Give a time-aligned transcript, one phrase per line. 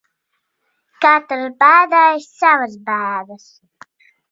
[1.05, 3.49] Katrs bēdājas savas bēdas.